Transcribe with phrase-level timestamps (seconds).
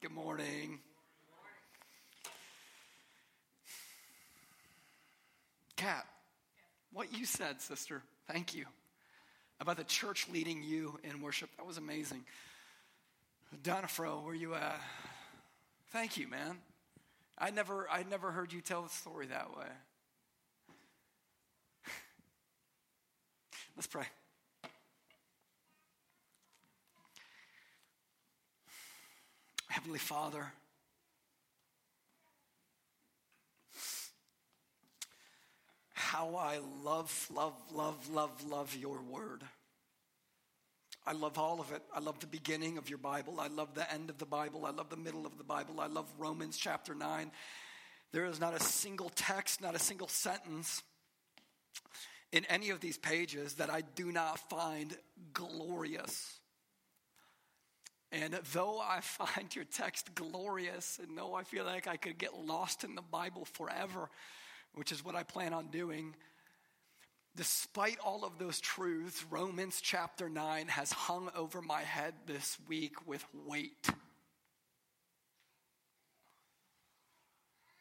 [0.00, 0.78] Good morning.
[5.74, 6.06] Kat,
[6.92, 8.66] what you said, sister, thank you.
[9.60, 12.24] About the church leading you in worship, that was amazing.
[13.64, 14.80] Donafro, where you at?
[15.88, 16.58] Thank you, man.
[17.36, 19.66] I never, I never heard you tell the story that way.
[23.76, 24.04] Let's pray.
[29.68, 30.52] Heavenly Father,
[35.92, 39.42] how I love, love, love, love, love your word.
[41.06, 41.82] I love all of it.
[41.94, 43.40] I love the beginning of your Bible.
[43.40, 44.66] I love the end of the Bible.
[44.66, 45.80] I love the middle of the Bible.
[45.80, 47.30] I love Romans chapter 9.
[48.12, 50.82] There is not a single text, not a single sentence
[52.32, 54.96] in any of these pages that I do not find
[55.32, 56.37] glorious.
[58.10, 62.38] And though I find your text glorious, and though I feel like I could get
[62.38, 64.08] lost in the Bible forever,
[64.74, 66.14] which is what I plan on doing,
[67.36, 73.06] despite all of those truths, Romans chapter 9 has hung over my head this week
[73.06, 73.88] with weight.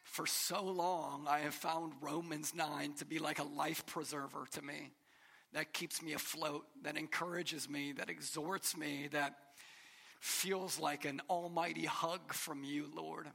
[0.03, 4.61] For so long, I have found Romans 9 to be like a life preserver to
[4.63, 4.91] me
[5.53, 9.35] that keeps me afloat, that encourages me, that exhorts me, that
[10.19, 13.27] feels like an almighty hug from you, Lord.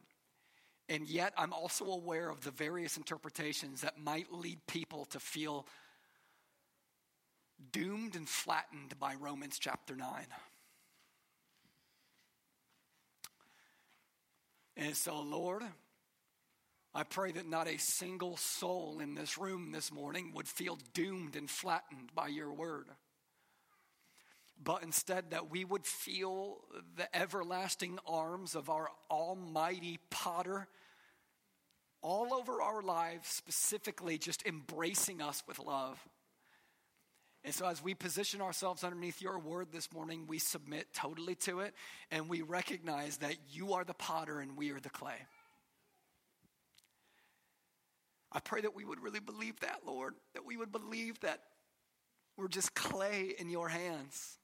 [0.88, 5.66] And yet, I'm also aware of the various interpretations that might lead people to feel
[7.70, 10.26] doomed and flattened by Romans chapter 9.
[14.76, 15.62] And so, Lord,
[16.94, 21.36] I pray that not a single soul in this room this morning would feel doomed
[21.36, 22.86] and flattened by your word
[24.62, 26.58] but instead that we would feel
[26.96, 30.68] the everlasting arms of our almighty potter
[32.00, 35.98] all over our lives, specifically just embracing us with love.
[37.44, 41.60] And so, as we position ourselves underneath your word this morning, we submit totally to
[41.60, 41.74] it
[42.10, 45.16] and we recognize that you are the potter and we are the clay.
[48.30, 51.40] I pray that we would really believe that, Lord, that we would believe that
[52.36, 54.38] we're just clay in your hands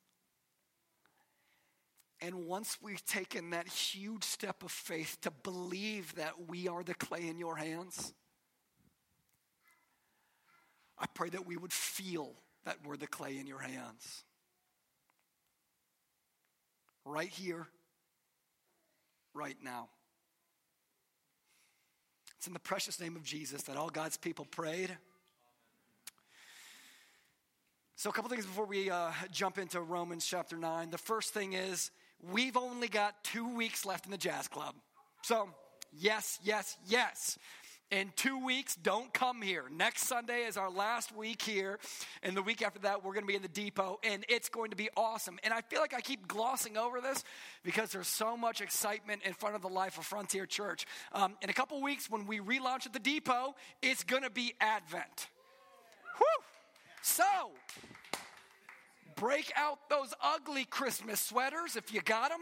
[2.20, 6.94] and once we've taken that huge step of faith to believe that we are the
[6.94, 8.12] clay in your hands,
[10.98, 12.32] I pray that we would feel
[12.64, 14.24] that we're the clay in your hands.
[17.04, 17.68] Right here,
[19.32, 19.88] right now.
[22.36, 24.96] It's in the precious name of Jesus that all God's people prayed.
[27.96, 30.90] So, a couple things before we uh, jump into Romans chapter 9.
[30.90, 31.90] The first thing is,
[32.32, 34.74] we've only got two weeks left in the jazz club.
[35.22, 35.48] So,
[35.92, 37.38] yes, yes, yes.
[37.90, 39.64] In two weeks, don't come here.
[39.74, 41.78] Next Sunday is our last week here.
[42.22, 44.70] And the week after that, we're going to be in the depot, and it's going
[44.70, 45.38] to be awesome.
[45.42, 47.24] And I feel like I keep glossing over this
[47.64, 50.84] because there's so much excitement in front of the life of Frontier Church.
[51.12, 54.52] Um, in a couple weeks, when we relaunch at the depot, it's going to be
[54.60, 55.28] Advent.
[56.18, 56.26] Whew!
[57.00, 57.24] So,
[59.18, 62.40] break out those ugly Christmas sweaters if you got them.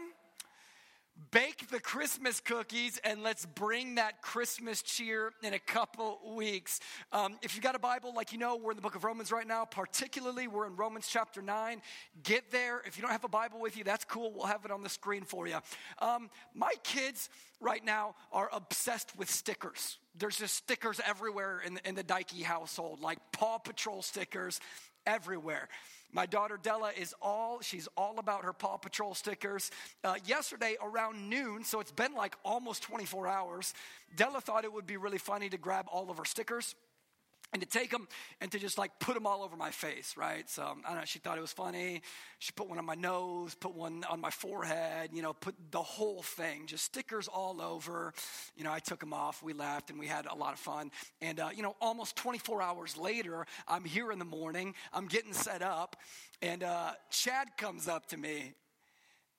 [1.31, 6.79] Bake the Christmas cookies and let's bring that Christmas cheer in a couple weeks.
[7.11, 9.31] Um, if you got a Bible, like you know, we're in the book of Romans
[9.31, 9.65] right now.
[9.65, 11.81] Particularly, we're in Romans chapter 9.
[12.21, 12.83] Get there.
[12.85, 14.31] If you don't have a Bible with you, that's cool.
[14.31, 15.57] We'll have it on the screen for you.
[15.99, 17.29] Um, my kids
[17.59, 19.97] right now are obsessed with stickers.
[20.15, 22.03] There's just stickers everywhere in the, in the
[22.43, 24.59] household, like Paw Patrol stickers
[25.07, 25.67] everywhere.
[26.11, 29.71] My daughter Della is all, she's all about her Paw Patrol stickers.
[30.03, 33.73] Uh, yesterday around noon, so it's been like almost 24 hours,
[34.15, 36.75] Della thought it would be really funny to grab all of her stickers
[37.53, 38.07] and to take them
[38.41, 40.49] and to just like put them all over my face, right?
[40.49, 42.01] So I don't know, she thought it was funny.
[42.39, 45.81] She put one on my nose, put one on my forehead, you know, put the
[45.81, 48.13] whole thing, just stickers all over.
[48.55, 50.91] You know, I took them off, we laughed, and we had a lot of fun.
[51.21, 55.33] And, uh, you know, almost 24 hours later, I'm here in the morning, I'm getting
[55.33, 55.95] set up,
[56.41, 58.53] and uh, Chad comes up to me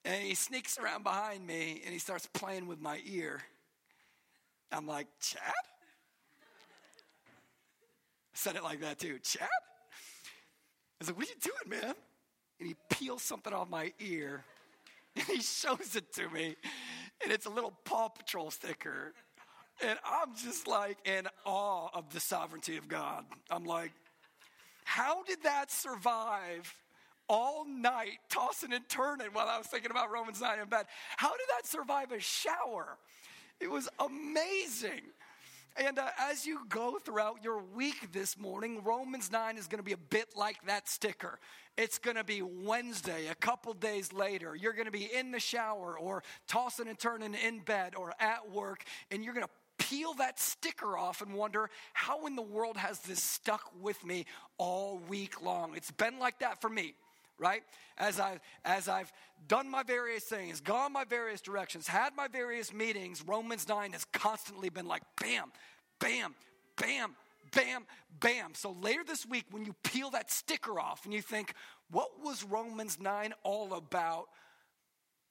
[0.05, 3.43] and he sneaks around behind me and he starts playing with my ear.
[4.73, 5.53] I'm like, Chad?
[8.39, 9.19] Said it like that too.
[9.23, 9.43] Chad?
[9.43, 11.95] I was like, what are you doing, man?
[12.61, 14.45] And he peels something off my ear
[15.17, 16.57] and he shows it to me.
[17.23, 19.13] And it's a little Paw Patrol sticker.
[19.85, 23.25] And I'm just like in awe of the sovereignty of God.
[23.51, 23.93] I'm like,
[24.85, 26.75] how did that survive
[27.29, 30.87] all night, tossing and turning while I was thinking about Romans 9 in bed.
[31.17, 32.97] How did that survive a shower?
[33.61, 35.03] It was amazing.
[35.81, 39.85] And uh, as you go throughout your week this morning, Romans 9 is going to
[39.85, 41.39] be a bit like that sticker.
[41.77, 44.57] It's going to be Wednesday, a couple days later.
[44.57, 48.51] You're going to be in the shower or tossing and turning in bed or at
[48.51, 48.83] work,
[49.13, 52.99] and you're going to peel that sticker off and wonder how in the world has
[53.01, 54.27] this stuck with me
[54.57, 55.77] all week long?
[55.77, 56.95] It's been like that for me
[57.39, 57.63] right?
[57.97, 59.13] As I as I've
[59.47, 64.05] done my various things, gone my various directions, had my various meetings, Romans 9 has
[64.13, 65.53] constantly been like bam,
[66.01, 66.35] bam,
[66.77, 67.15] bam,
[67.53, 67.87] bam,
[68.21, 68.55] bam.
[68.55, 71.55] So later this week when you peel that sticker off and you think,
[71.91, 74.27] what was Romans 9 all about?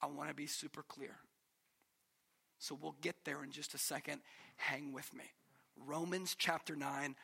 [0.01, 1.15] I want to be super clear.
[2.59, 4.21] So we'll get there in just a second.
[4.56, 5.25] Hang with me.
[5.86, 7.15] Romans chapter 9,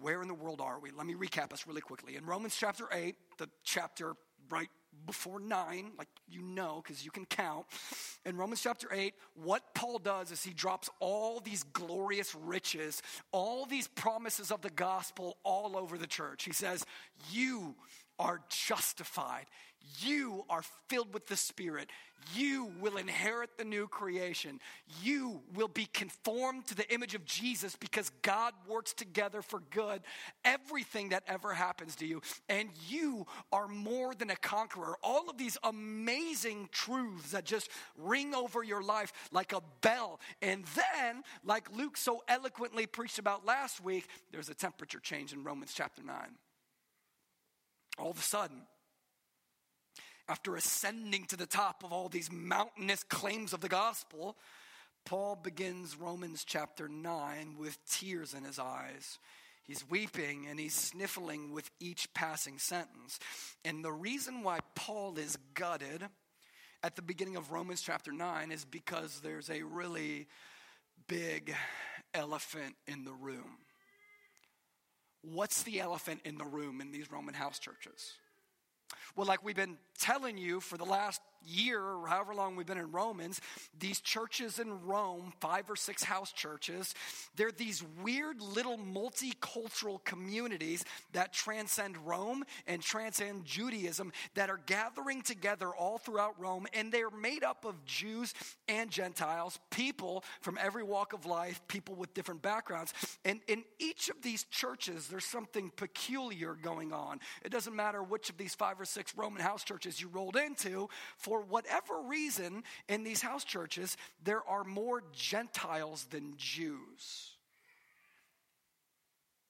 [0.00, 0.90] where in the world are we?
[0.90, 2.16] Let me recap us really quickly.
[2.16, 4.14] In Romans chapter 8, the chapter
[4.50, 4.68] right
[5.06, 7.66] before 9, like you know, because you can count.
[8.24, 13.02] In Romans chapter 8, what Paul does is he drops all these glorious riches,
[13.32, 16.44] all these promises of the gospel all over the church.
[16.44, 16.84] He says,
[17.30, 17.74] You
[18.18, 19.46] are justified.
[20.00, 21.90] You are filled with the Spirit.
[22.34, 24.60] You will inherit the new creation.
[25.02, 30.02] You will be conformed to the image of Jesus because God works together for good
[30.44, 32.20] everything that ever happens to you.
[32.48, 34.96] And you are more than a conqueror.
[35.02, 40.20] All of these amazing truths that just ring over your life like a bell.
[40.42, 45.44] And then, like Luke so eloquently preached about last week, there's a temperature change in
[45.44, 46.16] Romans chapter 9.
[47.98, 48.62] All of a sudden,
[50.28, 54.36] after ascending to the top of all these mountainous claims of the gospel,
[55.04, 59.18] Paul begins Romans chapter 9 with tears in his eyes.
[59.64, 63.18] He's weeping and he's sniffling with each passing sentence.
[63.64, 66.04] And the reason why Paul is gutted
[66.82, 70.26] at the beginning of Romans chapter 9 is because there's a really
[71.06, 71.54] big
[72.14, 73.58] elephant in the room.
[75.22, 78.12] What's the elephant in the room in these Roman house churches?
[79.16, 82.78] Well, like we've been telling you for the last year or however long we've been
[82.78, 83.40] in Romans,
[83.78, 86.94] these churches in Rome, five or six house churches,
[87.36, 95.22] they're these weird little multicultural communities that transcend Rome and transcend Judaism that are gathering
[95.22, 98.34] together all throughout Rome, and they're made up of Jews
[98.68, 102.92] and Gentiles, people from every walk of life, people with different backgrounds.
[103.24, 107.20] And in each of these churches, there's something peculiar going on.
[107.44, 110.88] It doesn't matter which of these five or six Roman house churches you rolled into,
[111.28, 117.36] for whatever reason, in these house churches, there are more Gentiles than Jews.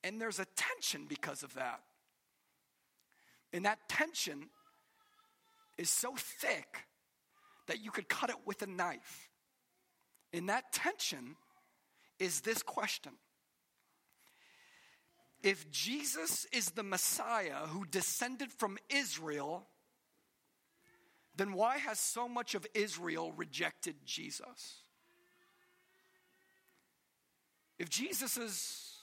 [0.02, 1.80] And there's a tension because of that.
[3.52, 4.48] And that tension
[5.76, 6.86] is so thick
[7.68, 9.28] that you could cut it with a knife.
[10.32, 11.36] And that tension
[12.18, 13.12] is this question
[15.44, 19.68] If Jesus is the Messiah who descended from Israel,
[21.38, 24.82] then why has so much of Israel rejected Jesus?
[27.78, 28.94] If Jesus is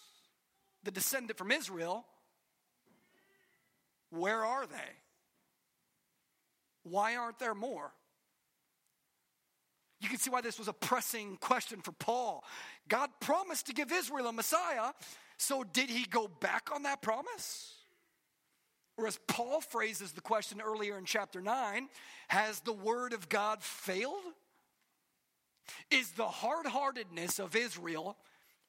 [0.84, 2.06] the descendant from Israel,
[4.10, 4.76] where are they?
[6.84, 7.92] Why aren't there more?
[10.02, 12.44] You can see why this was a pressing question for Paul.
[12.90, 14.92] God promised to give Israel a Messiah,
[15.38, 17.75] so did he go back on that promise?
[18.98, 21.90] Or as Paul phrases the question earlier in chapter 9,
[22.30, 24.24] has the word of God failed?
[25.92, 28.18] Is the hard heartedness of Israel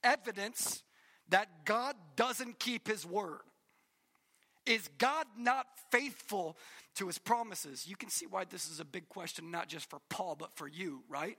[0.02, 0.82] evidence
[1.28, 3.40] that God doesn't keep his word?
[4.64, 6.56] Is God not faithful
[6.96, 7.86] to his promises?
[7.86, 10.66] You can see why this is a big question, not just for Paul, but for
[10.66, 11.38] you, right?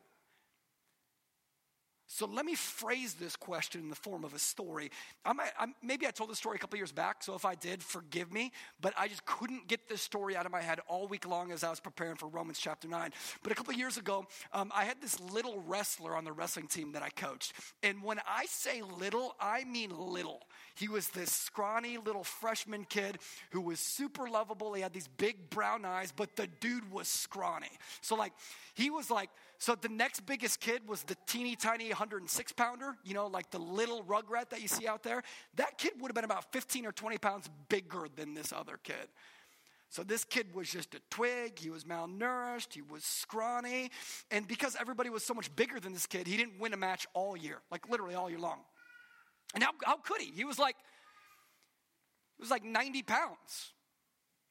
[2.10, 4.92] So let me phrase this question in the form of a story.
[5.26, 7.54] I might, I, maybe I told this story a couple years back, so if I
[7.54, 8.54] did, forgive me.
[8.80, 11.66] But I just couldn't get this story out of my head all week long as
[11.66, 13.12] I was preparing for Romans chapter 9.
[13.44, 16.94] But a couple years ago, um, I had this little wrestler on the wrestling team
[16.94, 17.52] that I coached.
[17.84, 20.44] And when I say little, I mean little.
[20.76, 23.18] He was this scrawny little freshman kid
[23.52, 24.74] who was super lovable.
[24.74, 27.72] He had these big brown eyes, but the dude was scrawny.
[28.02, 28.32] So, like,
[28.76, 33.14] he was like, so the next biggest kid was the teeny tiny 106 pounder, you
[33.14, 35.24] know, like the little rugrat that you see out there.
[35.56, 39.08] That kid would have been about 15 or 20 pounds bigger than this other kid.
[39.90, 41.58] So this kid was just a twig.
[41.58, 42.74] He was malnourished.
[42.74, 43.90] He was scrawny.
[44.30, 47.08] And because everybody was so much bigger than this kid, he didn't win a match
[47.14, 48.60] all year, like literally all year long.
[49.56, 50.32] And how, how could he?
[50.32, 50.76] He was like,
[52.38, 53.74] he was like 90 pounds.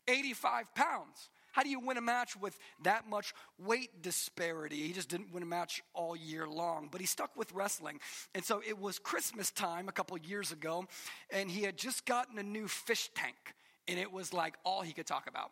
[0.09, 1.31] 85 pounds.
[1.57, 4.77] How do you win a match with that much weight disparity?
[4.77, 7.99] He just didn't win a match all year long, but he stuck with wrestling.
[8.35, 10.85] And so it was Christmas time a couple years ago,
[11.31, 13.55] and he had just gotten a new fish tank,
[13.89, 15.51] and it was like all he could talk about.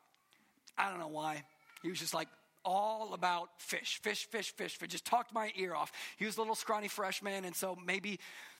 [0.76, 1.42] I don't know why.
[1.82, 2.28] He was just like,
[2.64, 4.88] all about fish, fish, fish, fish, fish.
[4.88, 5.92] Just talked my ear off.
[6.16, 8.18] He was a little scrawny freshman, and so maybe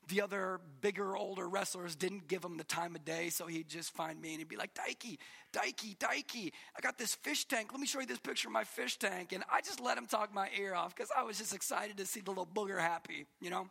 [0.09, 3.95] the other bigger, older wrestlers didn't give him the time of day, so he'd just
[3.95, 5.19] find me and he'd be like, Deike,
[5.53, 7.71] Deike, Deike, I got this fish tank.
[7.73, 9.33] Let me show you this picture of my fish tank.
[9.33, 12.07] And I just let him talk my ear off because I was just excited to
[12.07, 13.69] see the little booger happy, you know?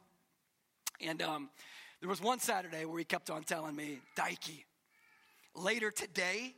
[1.01, 1.49] And um,
[1.99, 4.63] there was one Saturday where he kept on telling me, Deike,
[5.55, 6.55] later today,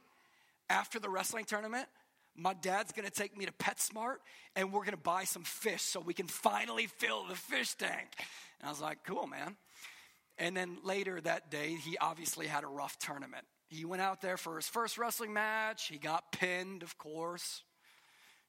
[0.69, 1.87] after the wrestling tournament,
[2.35, 4.17] my dad's gonna take me to PetSmart
[4.55, 8.09] and we're gonna buy some fish so we can finally fill the fish tank.
[8.59, 9.55] And I was like, cool, man.
[10.37, 13.45] And then later that day, he obviously had a rough tournament.
[13.67, 15.87] He went out there for his first wrestling match.
[15.87, 17.63] He got pinned, of course.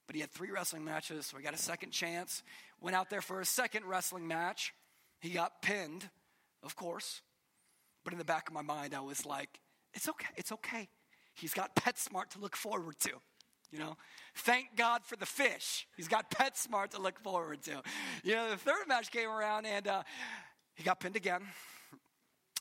[0.07, 2.43] But he had three wrestling matches, so he got a second chance.
[2.81, 4.73] Went out there for his second wrestling match.
[5.21, 6.09] He got pinned,
[6.63, 7.23] of course.
[8.05, 9.61] But in the back of my mind, I was like,
[9.95, 10.89] it's okay, it's okay.
[11.35, 13.11] He's got PetSmart to look forward to.
[13.71, 13.97] You know,
[14.35, 15.87] thank God for the fish.
[15.97, 17.83] He's got PetSmart to look forward to.
[18.23, 20.03] You know, the third match came around and uh,
[20.75, 21.43] he got pinned again.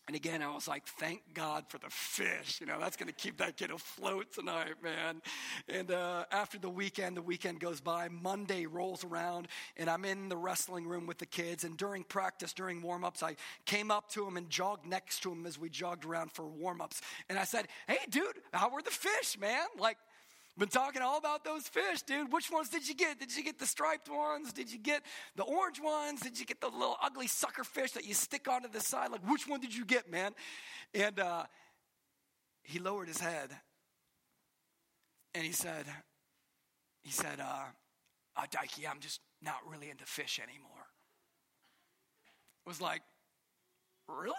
[0.07, 2.61] And again, I was like, thank God for the fish.
[2.61, 5.19] You know, that's going to keep that kid afloat tonight, man.
[5.67, 8.09] And uh, after the weekend, the weekend goes by.
[8.09, 9.47] Monday rolls around,
[9.77, 11.63] and I'm in the wrestling room with the kids.
[11.63, 13.35] And during practice, during warm ups, I
[13.65, 16.81] came up to him and jogged next to him as we jogged around for warm
[16.81, 17.01] ups.
[17.27, 19.65] And I said, hey, dude, how were the fish, man?
[19.79, 19.97] Like,
[20.57, 22.31] been talking all about those fish, dude.
[22.31, 23.19] Which ones did you get?
[23.19, 24.53] Did you get the striped ones?
[24.53, 25.03] Did you get
[25.35, 26.21] the orange ones?
[26.21, 29.11] Did you get the little ugly sucker fish that you stick onto the side?
[29.11, 30.31] Like, which one did you get, man?
[30.93, 31.43] And uh,
[32.63, 33.49] he lowered his head
[35.33, 35.85] and he said,
[37.03, 37.65] he said, uh,
[38.37, 40.87] uh, Deike, I'm just not really into fish anymore.
[42.65, 43.01] It was like,
[44.07, 44.33] really?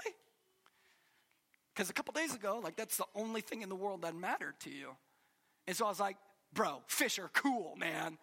[1.75, 4.59] Because a couple days ago, like that's the only thing in the world that mattered
[4.61, 4.97] to you.
[5.67, 6.17] And so I was like,
[6.53, 8.19] bro, fish are cool, man.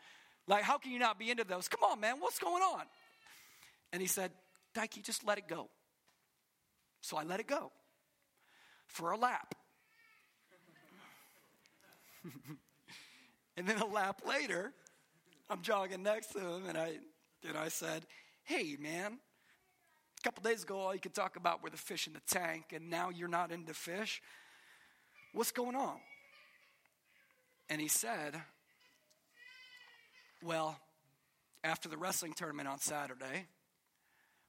[0.47, 1.67] Like, how can you not be into those?
[1.67, 2.83] Come on, man, what's going on?
[3.91, 4.31] And he said,
[4.75, 5.69] Deike, just let it go.
[7.01, 7.71] So I let it go
[8.87, 9.55] for a lap.
[13.57, 14.71] and then a lap later,
[15.49, 16.93] I'm jogging next to him, and I,
[17.47, 18.05] and I said,
[18.45, 19.19] Hey, man,
[20.19, 22.73] a couple days ago, all you could talk about were the fish in the tank,
[22.73, 24.21] and now you're not into fish.
[25.33, 25.97] What's going on?
[27.73, 28.39] And he said,
[30.43, 30.79] Well,
[31.63, 33.47] after the wrestling tournament on Saturday,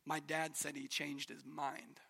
[0.04, 2.00] my dad said he changed his mind.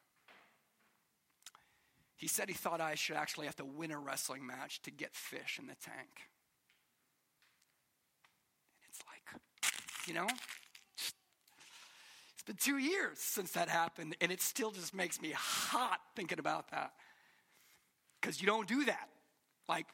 [2.16, 5.14] He said he thought I should actually have to win a wrestling match to get
[5.14, 6.11] fish in the tank.
[8.83, 9.40] And it's like,
[10.09, 10.26] you know,
[10.97, 16.40] it's been two years since that happened, and it still just makes me hot thinking
[16.40, 16.90] about that.
[18.21, 19.09] Because you don't do that.
[19.68, 19.87] Like,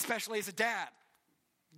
[0.00, 0.88] especially as a dad.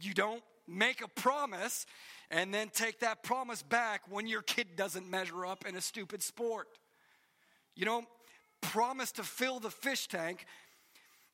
[0.01, 1.87] You don't make a promise
[2.31, 6.23] and then take that promise back when your kid doesn't measure up in a stupid
[6.23, 6.69] sport.
[7.75, 8.07] You don't
[8.61, 10.47] promise to fill the fish tank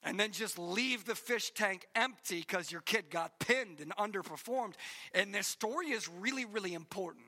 [0.02, 4.74] and then just leave the fish tank empty because your kid got pinned and underperformed.
[5.12, 7.26] And this story is really, really important.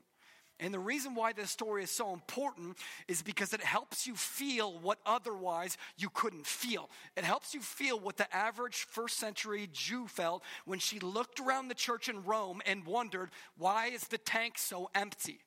[0.61, 2.77] And the reason why this story is so important
[3.07, 6.91] is because it helps you feel what otherwise you couldn't feel.
[7.17, 11.67] It helps you feel what the average first century Jew felt when she looked around
[11.67, 15.39] the church in Rome and wondered, why is the tank so empty?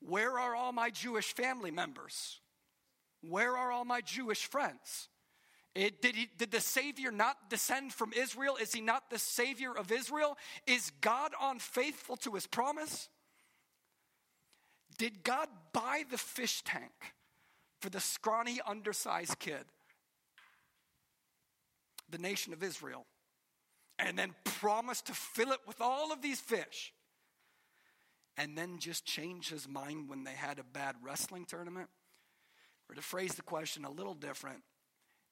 [0.00, 2.40] Where are all my Jewish family members?
[3.22, 5.08] Where are all my Jewish friends?
[5.74, 8.56] It, did, he, did the Savior not descend from Israel?
[8.60, 10.38] Is he not the Savior of Israel?
[10.66, 13.08] Is God unfaithful to his promise?
[14.98, 16.92] Did God buy the fish tank
[17.80, 19.64] for the scrawny, undersized kid,
[22.08, 23.04] the nation of Israel,
[23.98, 26.92] and then promise to fill it with all of these fish?
[28.36, 31.88] And then just change his mind when they had a bad wrestling tournament?
[32.88, 34.62] Or to phrase the question a little different,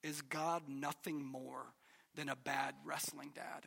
[0.02, 1.74] is God nothing more
[2.14, 3.64] than a bad wrestling dad?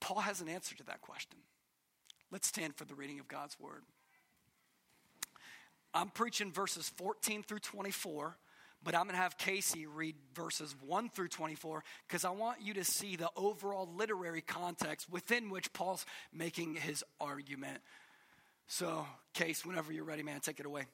[0.00, 1.38] Paul has an answer to that question.
[2.30, 3.82] Let's stand for the reading of God's word.
[5.92, 8.36] I'm preaching verses 14 through 24,
[8.82, 12.74] but I'm going to have Casey read verses 1 through 24 because I want you
[12.74, 17.78] to see the overall literary context within which Paul's making his argument.
[18.68, 20.86] So, Case, whenever you're ready, man, take it away.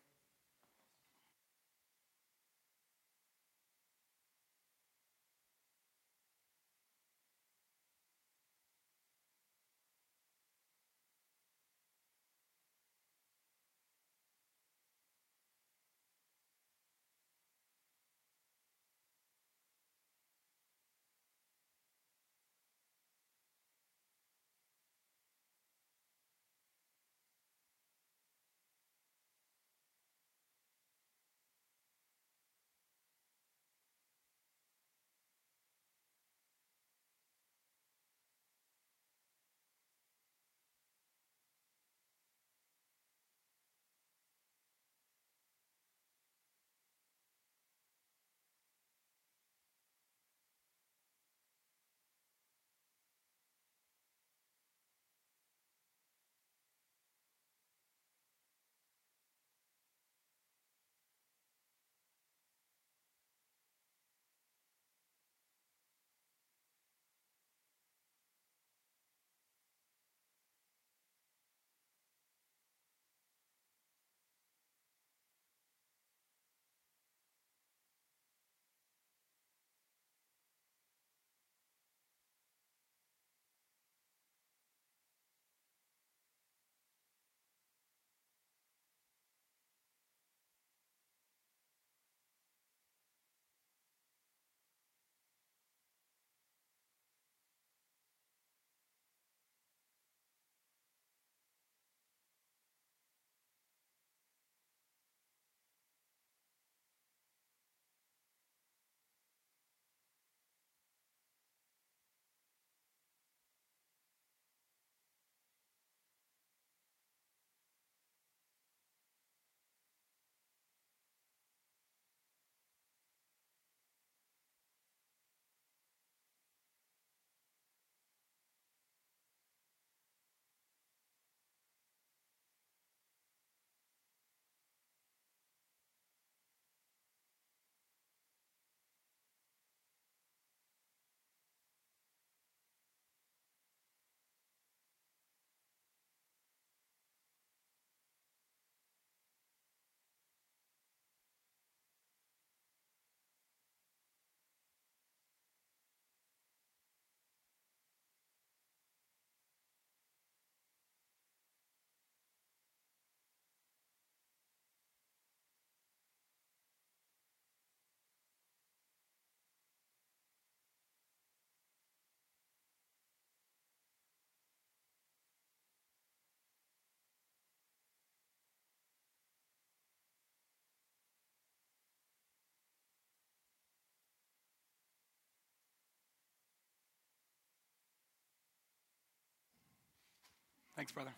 [190.77, 191.11] Thanks, brother.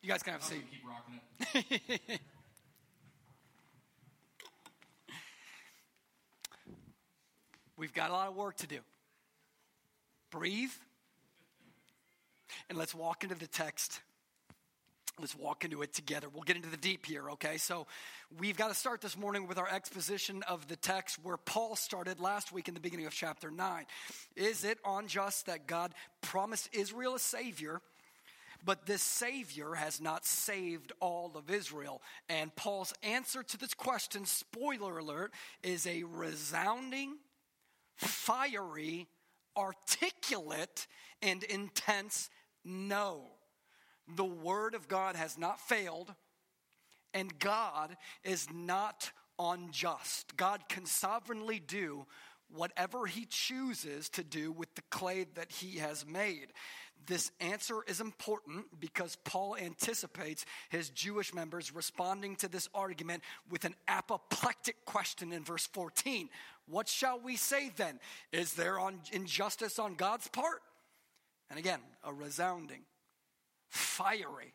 [0.00, 0.64] You guys can have a seat.
[0.70, 1.20] Keep rocking
[2.10, 2.20] it.
[7.76, 8.78] We've got a lot of work to do.
[10.30, 10.70] Breathe.
[12.70, 14.00] And let's walk into the text.
[15.20, 16.28] Let's walk into it together.
[16.32, 17.58] We'll get into the deep here, okay?
[17.58, 17.86] So,
[18.38, 22.18] we've got to start this morning with our exposition of the text where Paul started
[22.18, 23.84] last week in the beginning of chapter 9.
[24.36, 27.82] Is it unjust that God promised Israel a Savior?
[28.64, 32.00] But this Savior has not saved all of Israel.
[32.28, 37.16] And Paul's answer to this question, spoiler alert, is a resounding,
[37.96, 39.08] fiery,
[39.56, 40.86] articulate,
[41.20, 42.30] and intense
[42.64, 43.22] no.
[44.16, 46.14] The Word of God has not failed,
[47.14, 50.36] and God is not unjust.
[50.36, 52.06] God can sovereignly do
[52.54, 56.52] whatever He chooses to do with the clay that He has made.
[57.06, 63.64] This answer is important because Paul anticipates his Jewish members responding to this argument with
[63.64, 66.28] an apoplectic question in verse 14.
[66.66, 67.98] What shall we say then?
[68.32, 70.62] Is there on injustice on God's part?
[71.50, 72.82] And again, a resounding,
[73.68, 74.54] fiery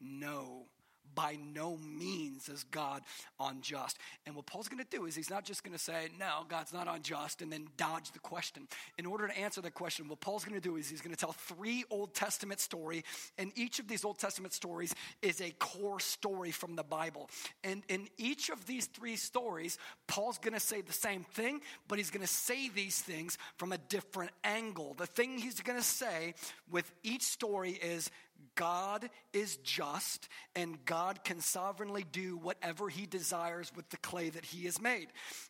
[0.00, 0.66] no
[1.14, 3.02] by no means is God
[3.38, 3.98] unjust.
[4.26, 6.72] And what Paul's going to do is he's not just going to say, no, God's
[6.72, 8.68] not unjust, and then dodge the question.
[8.98, 11.20] In order to answer the question, what Paul's going to do is he's going to
[11.20, 13.04] tell three Old Testament story,
[13.38, 17.28] and each of these Old Testament stories is a core story from the Bible.
[17.64, 21.98] And in each of these three stories, Paul's going to say the same thing, but
[21.98, 24.94] he's going to say these things from a different angle.
[24.94, 26.34] The thing he's going to say
[26.70, 28.10] with each story is
[28.54, 34.44] God is just and God can sovereignly do whatever he desires with the clay that
[34.44, 35.08] he has made.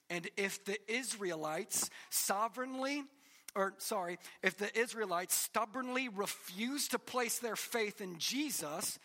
[0.09, 3.05] And if the Israelites sovereignly
[3.55, 8.99] or sorry, if the Israelites stubbornly refuse to place their faith in Jesus,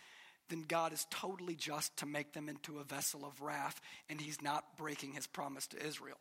[0.49, 4.41] then God is totally just to make them into a vessel of wrath, and He's
[4.41, 6.17] not breaking His promise to Israel.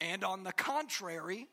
[0.00, 1.48] And on the contrary,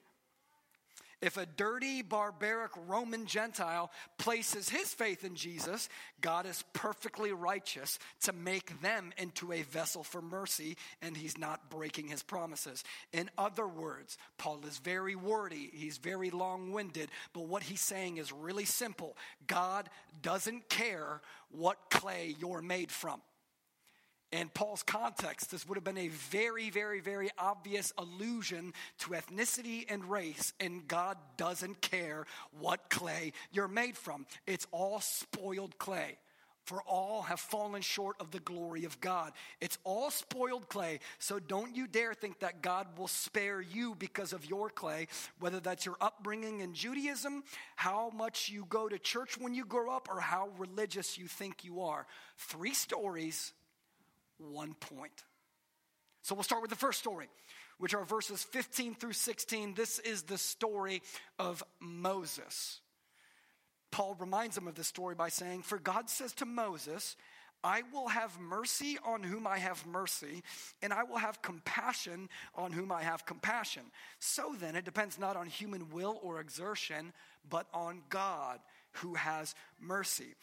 [1.21, 5.89] if a dirty, barbaric Roman Gentile places his faith in Jesus,
[6.21, 11.69] God is perfectly righteous to make them into a vessel for mercy, and he's not
[11.69, 12.84] breaking his promises.
[13.13, 18.17] In other words, Paul is very wordy, he's very long winded, but what he's saying
[18.17, 19.89] is really simple God
[20.21, 23.21] doesn't care what clay you're made from
[24.32, 29.86] in Paul's context, this would have been a very, very, very obvious allusion to ethnicity
[29.88, 32.26] and race, and God doesn't care
[32.60, 34.26] what clay you're made from.
[34.46, 36.18] It's all spoiled clay.
[36.66, 39.34] For all have fallen short of the glory of God.
[39.62, 44.34] It's all spoiled clay, so don't you dare think that God will spare you because
[44.34, 45.08] of your clay,
[45.40, 47.44] whether that's your upbringing in Judaism,
[47.76, 51.64] how much you go to church when you grow up, or how religious you think
[51.64, 52.08] you are.
[52.36, 53.54] Three stories
[54.38, 55.24] one point.
[56.21, 57.28] So we'll start with the first story,
[57.78, 59.74] which are verses 15 through 16.
[59.76, 61.02] This is the story
[61.38, 62.80] of Moses.
[63.91, 67.15] Paul reminds them of this story by saying, For God says to Moses,
[67.63, 70.43] I will have mercy on whom I have mercy,
[70.82, 73.84] and I will have compassion on whom I have compassion.
[74.19, 77.13] So then, it depends not on human will or exertion,
[77.50, 78.60] but on God
[78.93, 80.36] who has mercy.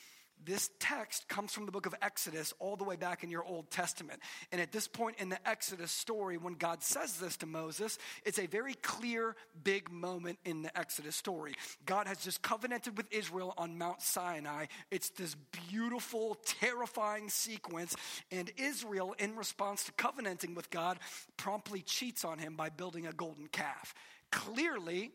[0.44, 3.70] This text comes from the book of Exodus all the way back in your Old
[3.70, 4.20] Testament.
[4.50, 8.38] And at this point in the Exodus story, when God says this to Moses, it's
[8.38, 11.55] a very clear, big moment in the Exodus story.
[11.87, 14.66] God has just covenanted with Israel on Mount Sinai.
[14.90, 15.37] It's this
[15.70, 17.94] beautiful, terrifying sequence.
[18.31, 20.98] And Israel, in response to covenanting with God,
[21.37, 23.94] promptly cheats on him by building a golden calf.
[24.31, 25.12] Clearly,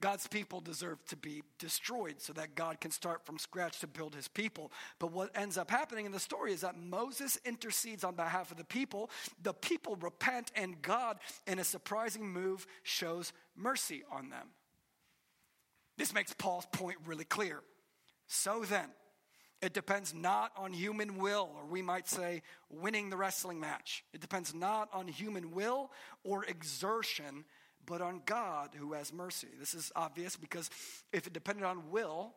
[0.00, 4.14] God's people deserve to be destroyed so that God can start from scratch to build
[4.14, 4.72] his people.
[4.98, 8.56] But what ends up happening in the story is that Moses intercedes on behalf of
[8.56, 9.10] the people.
[9.42, 14.48] The people repent, and God, in a surprising move, shows mercy on them.
[15.98, 17.60] This makes Paul's point really clear.
[18.26, 18.86] So then,
[19.60, 24.02] it depends not on human will, or we might say winning the wrestling match.
[24.14, 25.90] It depends not on human will
[26.24, 27.44] or exertion
[27.90, 29.48] but on God who has mercy.
[29.58, 30.70] This is obvious because
[31.12, 32.32] if it depended on will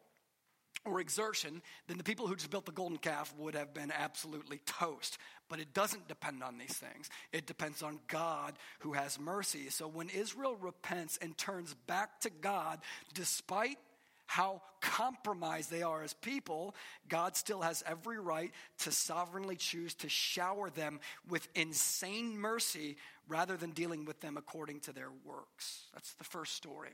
[0.83, 4.59] or exertion, then the people who just built the golden calf would have been absolutely
[4.65, 5.19] toast.
[5.49, 7.09] But it doesn't depend on these things.
[7.31, 9.69] It depends on God who has mercy.
[9.69, 12.79] So when Israel repents and turns back to God,
[13.13, 13.77] despite
[14.25, 16.73] how compromised they are as people,
[17.07, 23.57] God still has every right to sovereignly choose to shower them with insane mercy rather
[23.57, 25.85] than dealing with them according to their works.
[25.93, 26.91] That's the first story.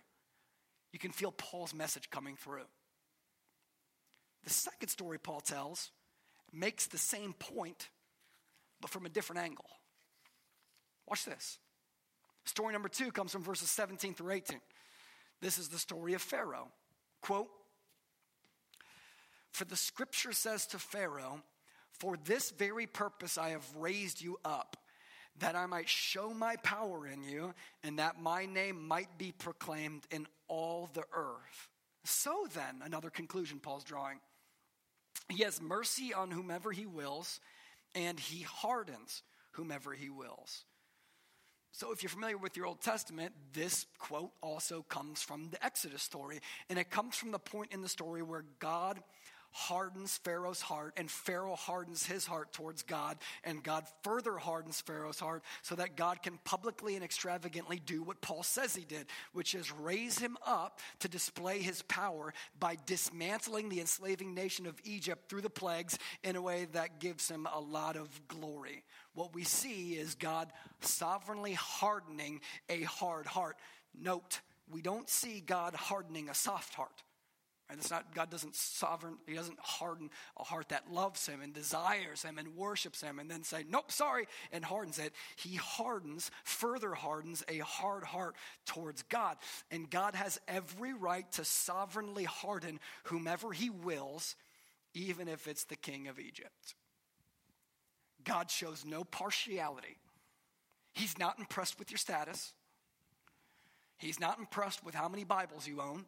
[0.91, 2.65] You can feel Paul's message coming through.
[4.43, 5.91] The second story Paul tells
[6.51, 7.89] makes the same point,
[8.81, 9.69] but from a different angle.
[11.07, 11.57] Watch this.
[12.45, 14.59] Story number two comes from verses 17 through 18.
[15.41, 16.69] This is the story of Pharaoh.
[17.21, 17.49] Quote
[19.51, 21.41] For the scripture says to Pharaoh,
[21.91, 24.77] For this very purpose I have raised you up,
[25.39, 30.03] that I might show my power in you, and that my name might be proclaimed
[30.11, 31.69] in all the earth.
[32.03, 34.19] So then, another conclusion Paul's drawing.
[35.29, 37.39] He has mercy on whomever he wills,
[37.95, 40.63] and he hardens whomever he wills.
[41.71, 46.01] So, if you're familiar with your Old Testament, this quote also comes from the Exodus
[46.01, 46.39] story.
[46.69, 48.99] And it comes from the point in the story where God
[49.51, 55.19] hardens Pharaoh's heart, and Pharaoh hardens his heart towards God, and God further hardens Pharaoh's
[55.19, 59.55] heart so that God can publicly and extravagantly do what Paul says he did, which
[59.55, 65.29] is raise him up to display his power by dismantling the enslaving nation of Egypt
[65.29, 68.83] through the plagues in a way that gives him a lot of glory.
[69.13, 73.57] What we see is God sovereignly hardening a hard heart.
[73.99, 77.03] Note, we don't see God hardening a soft heart.
[77.69, 77.77] Right?
[77.77, 82.23] That's not, God doesn't sovereign, He doesn't harden a heart that loves Him and desires
[82.23, 85.13] Him and worships Him and then say, nope, sorry, and hardens it.
[85.35, 89.37] He hardens, further hardens a hard heart towards God.
[89.69, 94.35] And God has every right to sovereignly harden whomever He wills,
[94.93, 96.75] even if it's the king of Egypt.
[98.23, 99.97] God shows no partiality.
[100.93, 102.53] He's not impressed with your status.
[103.97, 106.05] He's not impressed with how many Bibles you own.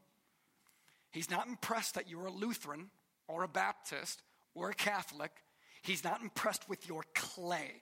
[1.11, 2.89] He's not impressed that you're a Lutheran
[3.27, 4.21] or a Baptist
[4.55, 5.31] or a Catholic.
[5.81, 7.81] He's not impressed with your clay.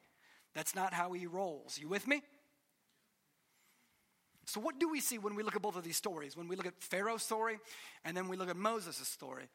[0.55, 1.77] That's not how he rolls.
[1.79, 2.23] You with me?
[4.45, 6.35] So, what do we see when we look at both of these stories?
[6.35, 7.59] When we look at Pharaoh's story
[8.03, 9.47] and then we look at Moses' story,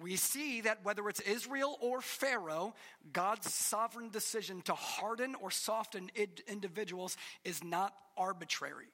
[0.00, 2.74] we see that whether it's Israel or Pharaoh,
[3.12, 6.10] God's sovereign decision to harden or soften
[6.46, 8.86] individuals is not arbitrary.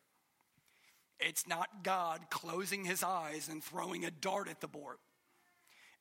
[1.21, 4.97] It's not God closing his eyes and throwing a dart at the board.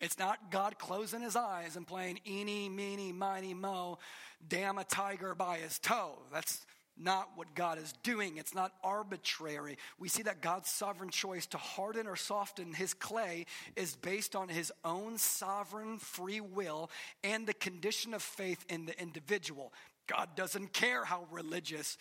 [0.02, 4.00] It's not God closing his eyes and playing eeny, meeny, miny, mo,
[4.46, 6.18] damn a tiger by his toe.
[6.32, 6.66] That's
[6.98, 8.38] not what God is doing.
[8.38, 9.78] It's not arbitrary.
[9.98, 13.46] We see that God's sovereign choice to harden or soften his clay
[13.76, 16.92] is based on his own sovereign free will
[17.24, 19.74] and the condition of faith in the individual.
[20.08, 21.98] God doesn't care how religious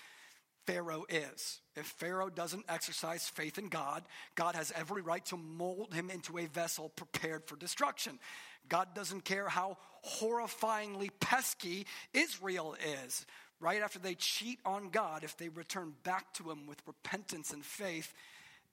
[0.66, 1.60] Pharaoh is.
[1.76, 6.38] If Pharaoh doesn't exercise faith in God, God has every right to mold him into
[6.38, 8.18] a vessel prepared for destruction.
[8.68, 13.26] God doesn't care how horrifyingly pesky Israel is.
[13.60, 17.64] Right after they cheat on God, if they return back to him with repentance and
[17.64, 18.12] faith,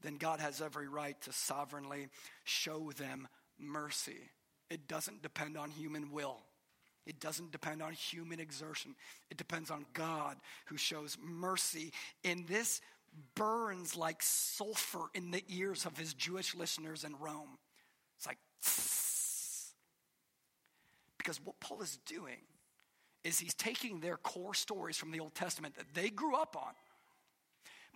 [0.01, 2.07] then God has every right to sovereignly
[2.43, 3.27] show them
[3.59, 4.29] mercy.
[4.69, 6.37] It doesn't depend on human will.
[7.09, 8.93] It doesn't depend on human exertion.
[9.31, 11.91] It depends on God who shows mercy.
[12.23, 12.81] And this
[13.33, 17.57] burns like sulfur in the ears of his Jewish listeners in Rome.
[18.15, 18.37] It's like,
[21.17, 22.41] because what Paul is doing
[23.23, 26.73] is he's taking their core stories from the Old Testament that they grew up on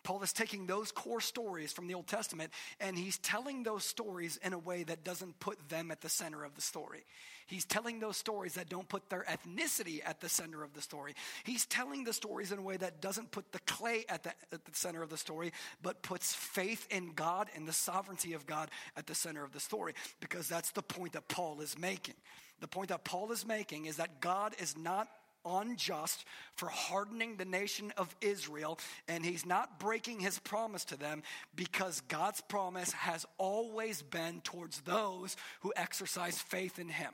[0.03, 4.37] Paul is taking those core stories from the Old Testament and he's telling those stories
[4.43, 7.03] in a way that doesn't put them at the center of the story.
[7.47, 11.13] He's telling those stories that don't put their ethnicity at the center of the story.
[11.43, 14.65] He's telling the stories in a way that doesn't put the clay at the, at
[14.65, 18.69] the center of the story, but puts faith in God and the sovereignty of God
[18.95, 22.15] at the center of the story, because that's the point that Paul is making.
[22.61, 25.09] The point that Paul is making is that God is not
[25.45, 26.25] unjust
[26.55, 31.23] for hardening the nation of Israel, and he's not breaking his promise to them
[31.55, 37.13] because God's promise has always been towards those who exercise faith in him.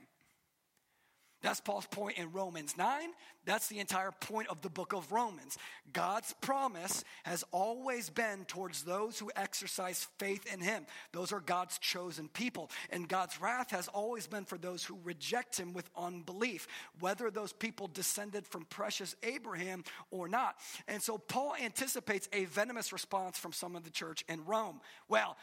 [1.41, 3.09] That's Paul's point in Romans 9.
[3.45, 5.57] That's the entire point of the book of Romans.
[5.93, 10.85] God's promise has always been towards those who exercise faith in Him.
[11.13, 12.69] Those are God's chosen people.
[12.89, 16.67] And God's wrath has always been for those who reject Him with unbelief,
[16.99, 20.57] whether those people descended from precious Abraham or not.
[20.89, 24.81] And so Paul anticipates a venomous response from some of the church in Rome.
[25.07, 25.37] Well,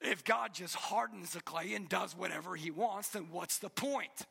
[0.00, 4.26] if God just hardens the clay and does whatever He wants, then what's the point?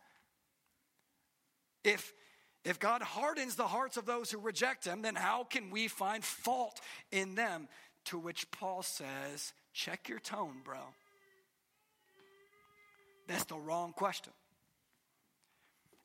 [1.84, 2.14] If,
[2.64, 6.24] if God hardens the hearts of those who reject him, then how can we find
[6.24, 6.80] fault
[7.12, 7.68] in them?
[8.06, 10.80] To which Paul says, check your tone, bro.
[13.28, 14.34] That's the wrong question.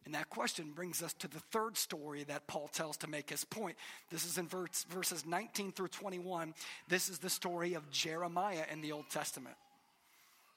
[0.04, 3.44] And that question brings us to the third story that Paul tells to make his
[3.44, 3.76] point.
[4.10, 6.54] This is in verse, verses 19 through 21.
[6.88, 9.56] This is the story of Jeremiah in the Old Testament.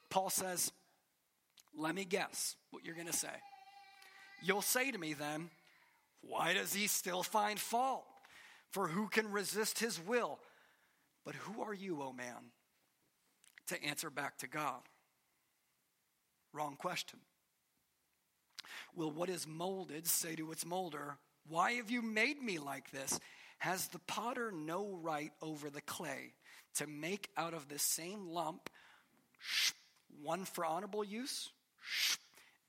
[0.08, 0.72] Paul says,
[1.76, 3.28] Let me guess what you're going to say.
[4.42, 5.50] You'll say to me then,
[6.22, 8.04] Why does he still find fault?
[8.70, 10.38] For who can resist his will?
[11.24, 12.50] But who are you, O oh man,
[13.68, 14.80] to answer back to God?
[16.52, 17.20] Wrong question.
[18.96, 21.16] Will what is molded say to its molder,
[21.48, 23.20] Why have you made me like this?
[23.58, 26.32] Has the potter no right over the clay
[26.74, 28.68] to make out of the same lump
[30.22, 31.50] one for honorable use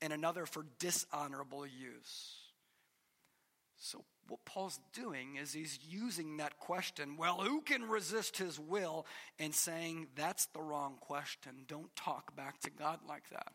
[0.00, 2.36] and another for dishonorable use?
[3.76, 9.06] So, what Paul's doing is he's using that question, well, who can resist his will,
[9.38, 11.64] and saying, that's the wrong question.
[11.68, 13.52] Don't talk back to God like that.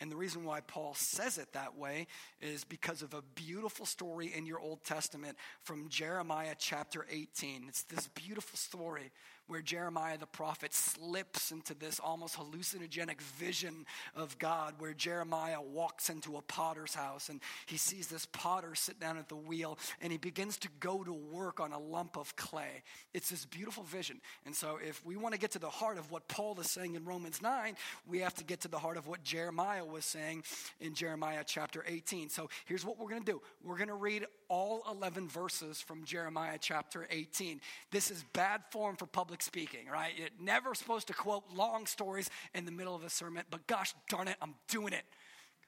[0.00, 2.08] And the reason why Paul says it that way
[2.40, 7.66] is because of a beautiful story in your Old Testament from Jeremiah chapter 18.
[7.68, 9.12] It's this beautiful story
[9.46, 16.10] where Jeremiah the prophet slips into this almost hallucinogenic vision of God, where Jeremiah walks
[16.10, 20.12] into a potter's house and he sees this potter sit down at the wheel and
[20.12, 22.82] he begins to go to work on a lump of clay.
[23.12, 24.20] It's this beautiful vision.
[24.46, 26.94] And so, if we want to get to the heart of what Paul is saying
[26.94, 27.76] in Romans 9,
[28.06, 30.44] we have to get to the heart of what Jeremiah was saying
[30.80, 32.28] in Jeremiah chapter 18.
[32.28, 36.04] So, here's what we're going to do we're going to read all 11 verses from
[36.04, 37.60] Jeremiah chapter 18.
[37.90, 40.12] This is bad form for public speaking, right?
[40.16, 43.92] You're never supposed to quote long stories in the middle of a sermon, but gosh
[44.08, 45.02] darn it, I'm doing it.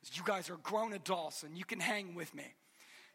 [0.00, 2.44] Because you guys are grown adults and you can hang with me.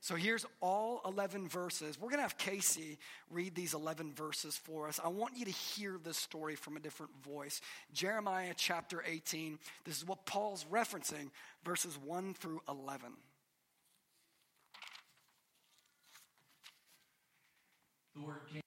[0.01, 1.97] So here's all 11 verses.
[1.97, 2.97] We're going to have Casey
[3.29, 4.99] read these 11 verses for us.
[5.01, 7.61] I want you to hear this story from a different voice.
[7.93, 9.57] Jeremiah chapter 18.
[9.85, 11.29] This is what Paul's referencing,
[11.63, 13.13] verses 1 through 11.
[18.15, 18.61] The word came.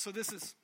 [0.00, 0.54] So this is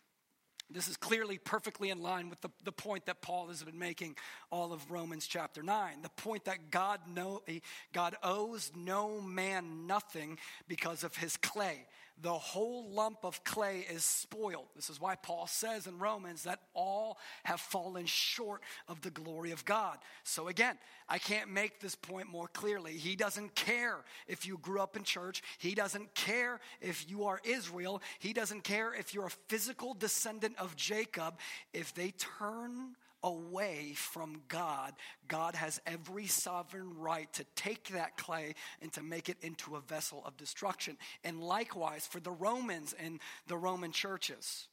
[0.71, 4.17] this is clearly perfectly in line with the, the point that Paul has been making
[4.51, 6.03] all of Romans chapter 9.
[6.03, 7.61] The point that God, know, eh,
[7.93, 11.87] God owes no man nothing because of his clay
[12.23, 14.67] the whole lump of clay is spoiled.
[14.75, 19.51] This is why Paul says in Romans that all have fallen short of the glory
[19.51, 19.99] of God.
[20.25, 22.93] So again, I can't make this point more clearly.
[22.93, 27.41] He doesn't care if you grew up in church, he doesn't care if you are
[27.45, 31.39] Israel, he doesn't care if you're a physical descendant of Jacob.
[31.75, 34.93] If they turn away from God,
[35.29, 39.81] God has every sovereign right to take that clay and to make it into a
[39.81, 40.97] vessel of destruction.
[41.25, 44.69] And likewise for the Romans and the Roman churches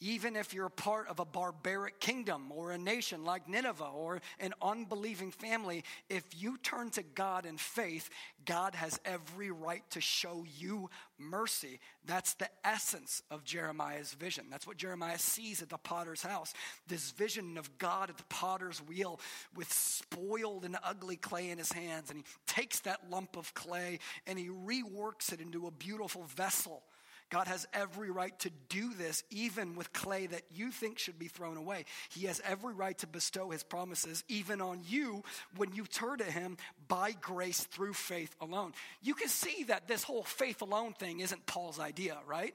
[0.00, 4.54] even if you're part of a barbaric kingdom or a nation like Nineveh or an
[4.62, 8.08] unbelieving family, if you turn to God in faith,
[8.46, 11.80] God has every right to show you mercy.
[12.06, 14.46] That's the essence of Jeremiah's vision.
[14.50, 16.54] That's what Jeremiah sees at the potter's house.
[16.88, 19.20] This vision of God at the potter's wheel
[19.54, 22.10] with spoiled and ugly clay in his hands.
[22.10, 26.82] And he takes that lump of clay and he reworks it into a beautiful vessel
[27.30, 31.28] God has every right to do this, even with clay that you think should be
[31.28, 31.84] thrown away.
[32.10, 35.22] He has every right to bestow his promises, even on you,
[35.56, 36.56] when you turn to him
[36.88, 38.72] by grace through faith alone.
[39.00, 42.54] You can see that this whole faith alone thing isn't Paul's idea, right?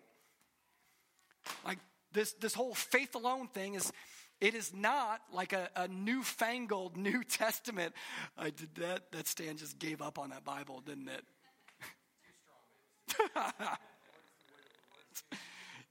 [1.66, 1.80] Like
[2.12, 3.92] this, this whole faith alone thing is
[4.42, 7.94] It is not like a, a newfangled New Testament.
[8.38, 9.12] I did that.
[9.14, 11.24] That Stan just gave up on that Bible, didn't it?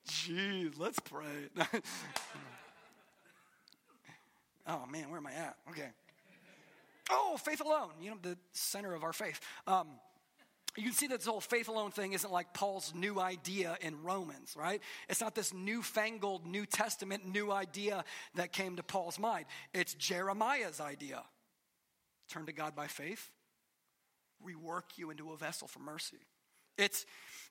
[0.09, 1.49] Jeez, let's pray.
[4.67, 5.57] oh man, where am I at?
[5.71, 5.89] Okay.
[7.11, 7.91] Oh, faith alone.
[8.01, 9.41] You know, the center of our faith.
[9.67, 9.89] Um,
[10.77, 14.03] you can see that this whole faith alone thing isn't like Paul's new idea in
[14.03, 14.81] Romans, right?
[15.09, 19.45] It's not this newfangled New Testament new idea that came to Paul's mind.
[19.73, 21.23] It's Jeremiah's idea.
[22.29, 23.31] Turn to God by faith,
[24.45, 26.17] rework you into a vessel for mercy.
[26.77, 27.07] It's,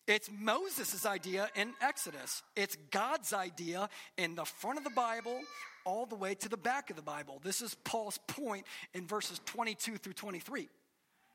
[0.07, 2.43] it's Moses' idea in Exodus.
[2.55, 5.39] It's God's idea in the front of the Bible
[5.85, 7.39] all the way to the back of the Bible.
[7.43, 10.69] This is Paul's point in verses 22 through 23,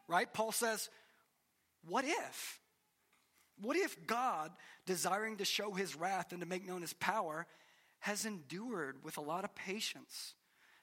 [0.07, 0.33] right?
[0.33, 0.91] Paul says,
[1.87, 2.61] What if?
[3.61, 4.53] What if God,
[4.87, 7.47] desiring to show his wrath and to make known his power,
[8.01, 10.35] has endured with a lot of patience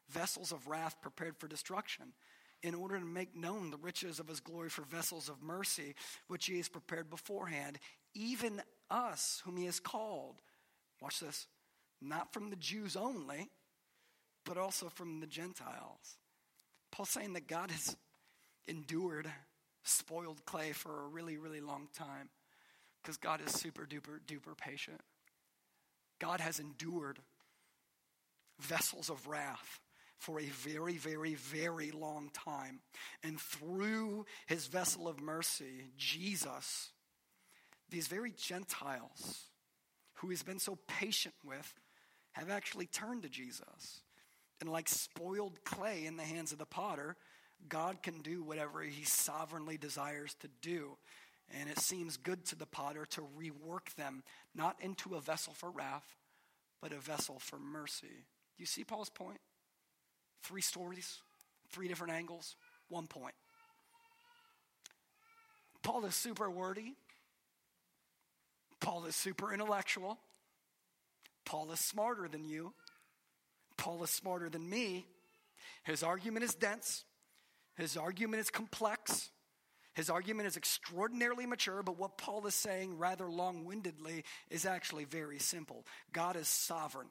[0.10, 2.13] vessels of wrath prepared for destruction?
[2.65, 5.93] In order to make known the riches of his glory for vessels of mercy,
[6.28, 7.77] which he has prepared beforehand,
[8.15, 10.42] even us whom he has called.
[11.00, 11.46] Watch this.
[12.02, 13.52] Not from the Jews only,
[14.46, 16.17] but also from the Gentiles.
[16.92, 17.96] Paul's saying that God has
[18.67, 19.29] endured
[19.83, 22.29] spoiled clay for a really, really long time
[23.04, 25.02] because God is super duper duper patient.
[26.17, 27.19] God has endured
[28.60, 29.81] vessels of wrath
[30.17, 32.79] for a very, very, very long time.
[33.23, 36.91] And through his vessel of mercy, Jesus,
[37.89, 39.45] these very Gentiles
[40.15, 41.73] who he's been so patient with
[42.33, 44.01] have actually turned to Jesus.
[44.61, 47.17] And like spoiled clay in the hands of the potter,
[47.67, 50.97] God can do whatever he sovereignly desires to do.
[51.59, 54.23] And it seems good to the potter to rework them,
[54.55, 56.15] not into a vessel for wrath,
[56.81, 58.07] but a vessel for mercy.
[58.07, 59.39] Do you see Paul's point?
[60.46, 61.21] Three stories,
[61.71, 62.56] three different angles,
[62.89, 63.33] one point.
[65.81, 66.93] Paul is super wordy.
[68.79, 70.19] Paul is super intellectual.
[71.46, 72.73] Paul is smarter than you.
[73.75, 75.08] Paul is smarter than me.
[75.83, 77.06] His argument is dense.
[77.75, 79.31] His argument is complex.
[79.96, 85.06] His argument is extraordinarily mature, but what Paul is saying rather long windedly is actually
[85.06, 85.87] very simple.
[86.13, 87.08] God is sovereign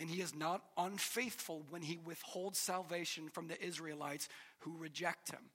[0.00, 4.30] and he is not unfaithful when he withholds salvation from the Israelites
[4.60, 5.50] who reject him.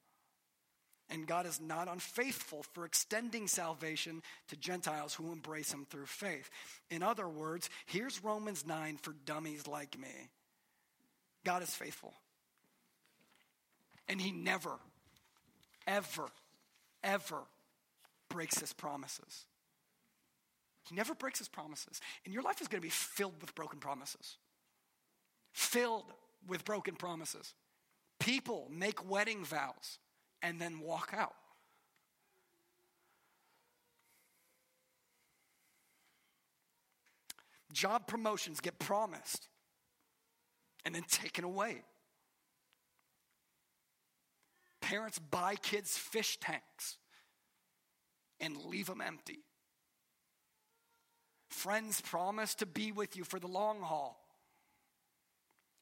[1.10, 6.52] And God is not unfaithful for extending salvation to Gentiles who embrace him through faith.
[6.92, 10.30] In other words, here's Romans 9 for dummies like me
[11.44, 12.14] God is faithful.
[14.08, 14.78] And he never,
[15.88, 16.28] ever,
[17.04, 17.42] ever
[18.30, 19.46] breaks his promises.
[20.88, 22.00] He never breaks his promises.
[22.26, 24.38] And your life is going to be filled with broken promises.
[25.52, 26.06] Filled
[26.48, 27.54] with broken promises.
[28.20, 30.00] People make wedding vows
[30.42, 31.34] and then walk out.
[37.72, 39.50] Job promotions get promised
[40.86, 41.82] and then taken away.
[44.82, 46.98] Parents buy kids fish tanks
[48.40, 49.40] and leave them empty.
[51.50, 54.20] Friends promise to be with you for the long haul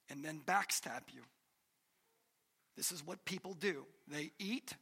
[0.09, 1.21] and then backstab you.
[2.75, 4.73] This is what people do they eat,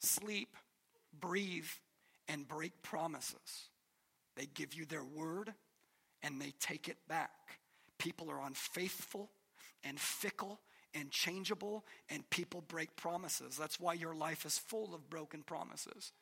[0.00, 0.56] sleep,
[1.18, 1.68] breathe,
[2.28, 3.68] and break promises.
[4.36, 5.52] They give you their word
[6.22, 7.30] and they take it back.
[7.98, 9.30] People are unfaithful
[9.84, 10.60] and fickle
[10.94, 13.56] and changeable, and people break promises.
[13.56, 16.12] That's why your life is full of broken promises.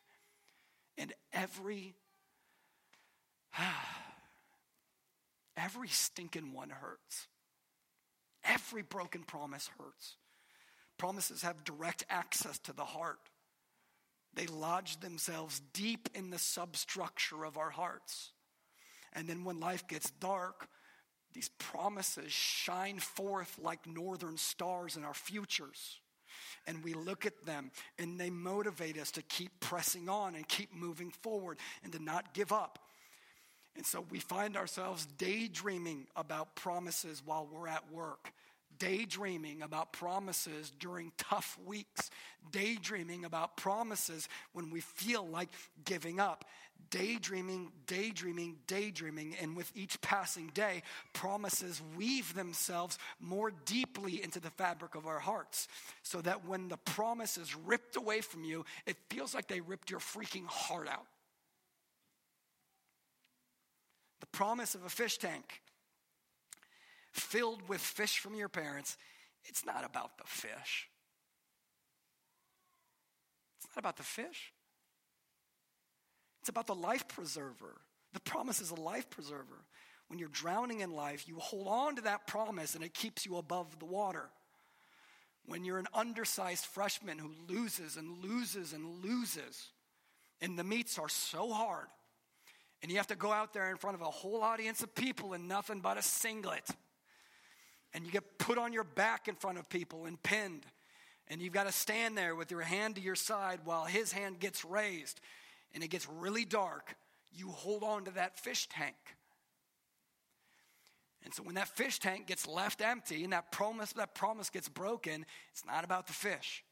[0.99, 1.95] And every
[5.57, 7.27] Every stinking one hurts.
[8.45, 10.17] Every broken promise hurts.
[10.99, 13.19] Promises have direct access to the heart.
[14.35, 18.33] They lodge themselves deep in the substructure of our hearts.
[19.13, 20.69] And then when life gets dark,
[21.33, 26.01] these promises shine forth like northern stars in our futures.
[26.67, 30.75] And we look at them and they motivate us to keep pressing on and keep
[30.75, 32.79] moving forward and to not give up.
[33.79, 38.33] And so we find ourselves daydreaming about promises while we're at work,
[38.81, 42.11] daydreaming about promises during tough weeks,
[42.51, 45.49] daydreaming about promises when we feel like
[45.85, 46.45] giving up,
[46.91, 49.37] daydreaming, daydreaming, daydreaming.
[49.41, 55.21] And with each passing day, promises weave themselves more deeply into the fabric of our
[55.21, 55.69] hearts
[56.03, 59.89] so that when the promise is ripped away from you, it feels like they ripped
[59.89, 61.07] your freaking heart out.
[64.21, 65.63] The promise of a fish tank
[67.13, 68.97] filled with fish from your parents,
[69.45, 70.89] it's not about the fish.
[73.59, 74.53] It's not about the fish.
[76.41, 77.81] It's about the life preserver.
[78.13, 79.65] The promise is a life preserver.
[80.09, 83.37] When you're drowning in life, you hold on to that promise and it keeps you
[83.37, 84.31] above the water.
[85.45, 89.69] When you're an undersized freshman who loses and loses and loses,
[90.41, 91.87] and the meets are so hard,
[92.83, 95.35] and you have to go out there in front of a whole audience of people
[95.35, 96.69] in nothing but a singlet,
[97.95, 100.65] and you get put on your back in front of people and pinned,
[101.29, 104.39] and you've got to stand there with your hand to your side while his hand
[104.39, 105.21] gets raised,
[105.75, 106.97] and it gets really dark,
[107.33, 108.97] you hold on to that fish tank.
[111.25, 114.69] And so when that fish tank gets left empty and that promise, that promise gets
[114.69, 116.65] broken, it's not about the fish.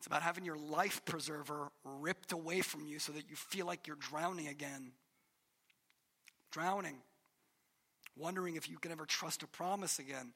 [0.00, 3.86] It's about having your life preserver ripped away from you so that you feel like
[3.86, 4.92] you're drowning again.
[6.50, 6.96] Drowning.
[8.16, 10.32] Wondering if you can ever trust a promise again.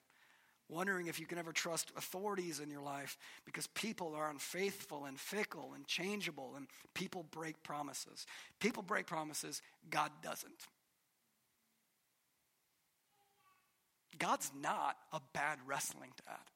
[0.69, 5.19] Wondering if you can ever trust authorities in your life because people are unfaithful and
[5.19, 8.27] fickle and changeable and people break promises.
[8.61, 10.67] People break promises, God doesn't.
[14.19, 16.54] God's not a bad wrestling dad.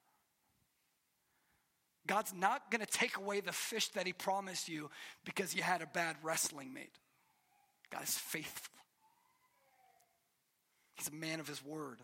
[2.09, 4.91] God's not going to take away the fish that He promised you
[5.25, 6.99] because you had a bad wrestling mate.
[7.91, 8.75] God is faithful.
[10.95, 12.01] He's a man of His word.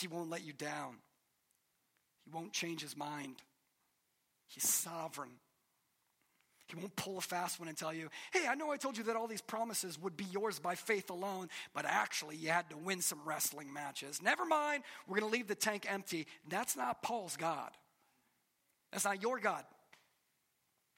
[0.00, 0.96] He won't let you down,
[2.24, 3.36] He won't change His mind.
[4.48, 5.30] He's sovereign.
[6.66, 9.04] He won't pull a fast one and tell you, hey, I know I told you
[9.04, 12.76] that all these promises would be yours by faith alone, but actually you had to
[12.78, 14.22] win some wrestling matches.
[14.22, 16.26] Never mind, we're going to leave the tank empty.
[16.48, 17.70] That's not Paul's God.
[18.92, 19.64] That's not your God.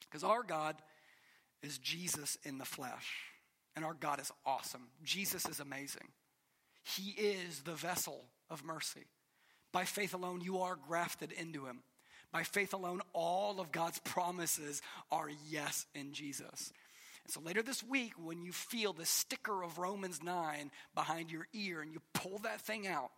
[0.01, 0.75] Because our God
[1.63, 3.11] is Jesus in the flesh.
[3.75, 4.87] And our God is awesome.
[5.03, 6.07] Jesus is amazing.
[6.83, 9.05] He is the vessel of mercy.
[9.71, 11.79] By faith alone, you are grafted into him.
[12.31, 14.81] By faith alone, all of God's promises
[15.11, 16.71] are yes in Jesus.
[17.25, 21.47] And so later this week, when you feel the sticker of Romans 9 behind your
[21.53, 23.11] ear and you pull that thing out,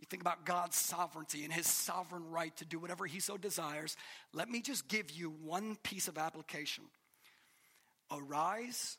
[0.00, 3.96] you think about God's sovereignty and his sovereign right to do whatever he so desires,
[4.32, 6.84] let me just give you one piece of application.
[8.10, 8.96] Arise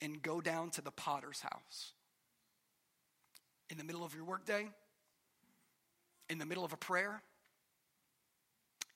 [0.00, 1.92] and go down to the potter's house.
[3.70, 4.66] In the middle of your workday,
[6.28, 7.22] in the middle of a prayer,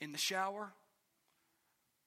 [0.01, 0.73] in the shower,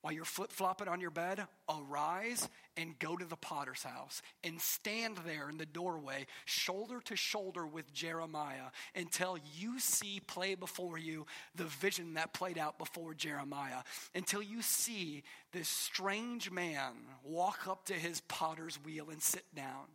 [0.01, 4.59] while you're flip flopping on your bed, arise and go to the potter's house and
[4.59, 10.97] stand there in the doorway, shoulder to shoulder with Jeremiah, until you see play before
[10.97, 13.83] you the vision that played out before Jeremiah.
[14.13, 19.85] Until you see this strange man walk up to his potter's wheel and sit down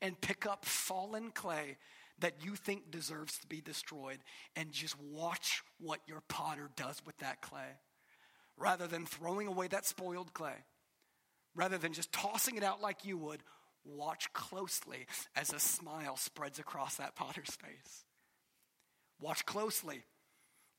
[0.00, 1.76] and pick up fallen clay
[2.18, 4.18] that you think deserves to be destroyed
[4.54, 7.78] and just watch what your potter does with that clay
[8.56, 10.54] rather than throwing away that spoiled clay,
[11.54, 13.42] rather than just tossing it out like you would,
[13.84, 18.04] watch closely as a smile spreads across that potter's face.
[19.20, 20.04] Watch closely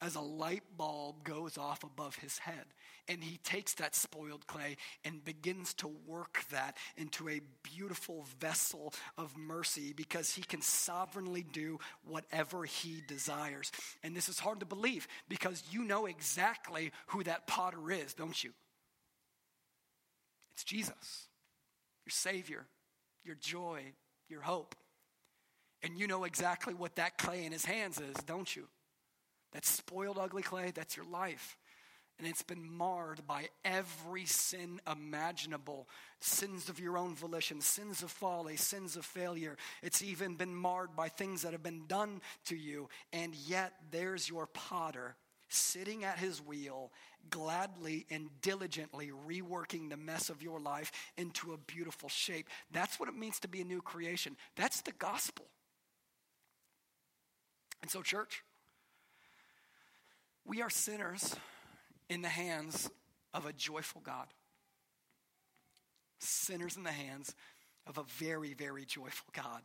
[0.04, 2.66] as a light bulb goes off above his head.
[3.08, 8.94] And he takes that spoiled clay and begins to work that into a beautiful vessel
[9.18, 13.72] of mercy because he can sovereignly do whatever he desires.
[14.04, 18.42] And this is hard to believe because you know exactly who that potter is, don't
[18.44, 18.52] you?
[20.54, 21.28] It's Jesus,
[22.06, 22.66] your Savior,
[23.24, 23.94] your joy,
[24.30, 24.76] your hope.
[25.82, 28.68] And you know exactly what that clay in his hands is, don't you?
[29.52, 31.58] That spoiled, ugly clay, that's your life.
[32.20, 35.90] And it's been marred by every sin imaginable
[36.22, 39.58] sins of your own volition, sins of folly, sins of failure.
[39.82, 42.88] It's even been marred by things that have been done to you.
[43.12, 45.16] And yet, there's your potter
[45.54, 46.92] sitting at his wheel,
[47.30, 52.50] gladly and diligently reworking the mess of your life into a beautiful shape.
[52.72, 54.36] That's what it means to be a new creation.
[54.56, 55.46] That's the gospel.
[57.82, 58.44] And so, church,
[60.46, 61.36] we are sinners
[62.10, 62.90] in the hands
[63.34, 64.28] of a joyful God.
[66.20, 67.36] Sinners in the hands
[67.88, 69.62] of a very, very joyful God.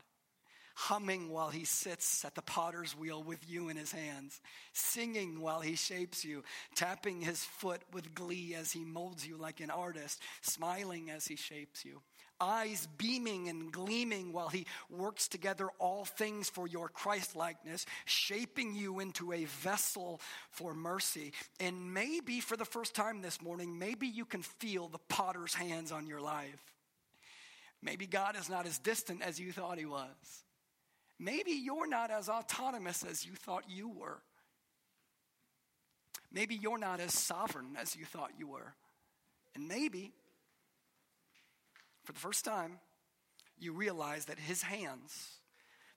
[0.83, 4.41] Humming while he sits at the potter's wheel with you in his hands,
[4.72, 6.45] singing while he shapes you,
[6.76, 11.35] tapping his foot with glee as he molds you like an artist, smiling as he
[11.35, 12.01] shapes you
[12.41, 18.76] eyes beaming and gleaming while he works together all things for your Christ likeness, shaping
[18.76, 20.20] you into a vessel
[20.51, 21.33] for mercy.
[21.59, 25.91] And maybe for the first time this morning, maybe you can feel the potter's hands
[25.91, 26.62] on your life.
[27.83, 30.45] Maybe God is not as distant as you thought he was.
[31.19, 34.19] Maybe you're not as autonomous as you thought you were.
[36.33, 38.75] Maybe you're not as sovereign as you thought you were.
[39.55, 40.12] And maybe,
[42.05, 42.79] for the first time,
[43.59, 45.41] you realize that His hands,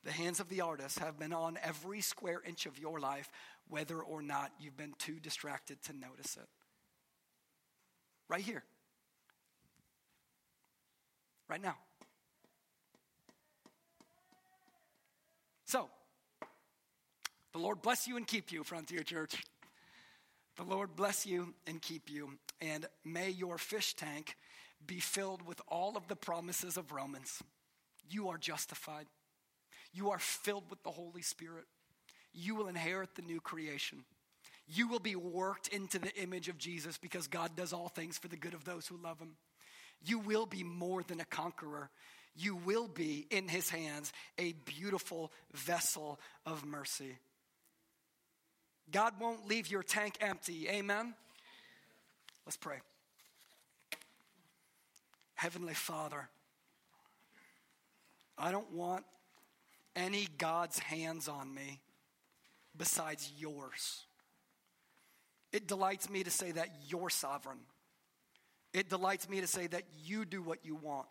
[0.03, 3.29] the hands of the artist, have been on every square inch of your life,
[3.69, 6.47] whether or not you've been too distracted to notice it.
[8.27, 8.63] Right here.
[11.47, 11.75] Right now.
[15.71, 15.87] So,
[17.53, 19.41] the Lord bless you and keep you, Frontier Church.
[20.57, 22.31] The Lord bless you and keep you.
[22.59, 24.35] And may your fish tank
[24.85, 27.41] be filled with all of the promises of Romans.
[28.09, 29.05] You are justified.
[29.93, 31.63] You are filled with the Holy Spirit.
[32.33, 34.03] You will inherit the new creation.
[34.67, 38.27] You will be worked into the image of Jesus because God does all things for
[38.27, 39.37] the good of those who love him.
[40.03, 41.91] You will be more than a conqueror
[42.35, 47.17] you will be in his hands a beautiful vessel of mercy.
[48.91, 50.67] God won't leave your tank empty.
[50.69, 51.13] Amen?
[52.45, 52.77] Let's pray.
[55.35, 56.29] Heavenly Father,
[58.37, 59.05] I don't want
[59.95, 61.79] any God's hands on me
[62.77, 64.05] besides yours.
[65.51, 67.59] It delights me to say that you're sovereign.
[68.73, 71.07] It delights me to say that you do what you want.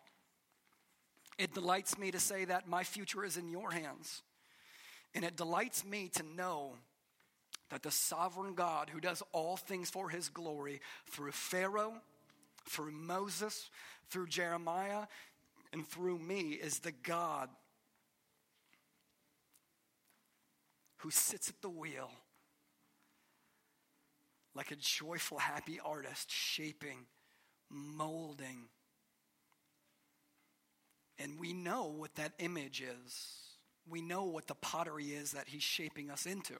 [1.41, 4.21] It delights me to say that my future is in your hands.
[5.15, 6.75] And it delights me to know
[7.71, 11.95] that the sovereign God who does all things for his glory through Pharaoh,
[12.69, 13.71] through Moses,
[14.11, 15.07] through Jeremiah,
[15.73, 17.49] and through me is the God
[20.97, 22.11] who sits at the wheel
[24.53, 27.07] like a joyful, happy artist, shaping,
[27.67, 28.65] molding,
[31.19, 33.37] and we know what that image is.
[33.89, 36.55] We know what the pottery is that he's shaping us into.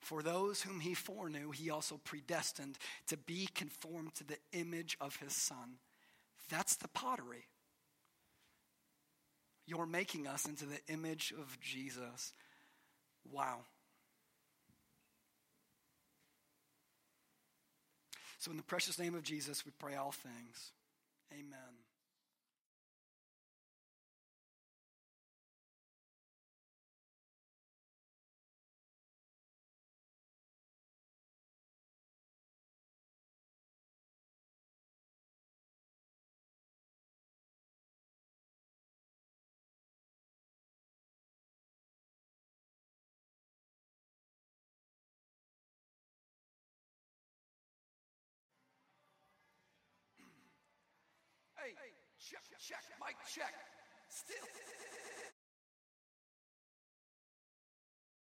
[0.00, 2.78] For those whom he foreknew, he also predestined
[3.08, 5.78] to be conformed to the image of his son.
[6.50, 7.46] That's the pottery.
[9.66, 12.34] You're making us into the image of Jesus.
[13.30, 13.60] Wow.
[18.38, 20.72] So, in the precious name of Jesus, we pray all things.
[21.32, 21.83] Amen.
[52.34, 53.54] Check, check, mic check.
[54.08, 55.30] Still.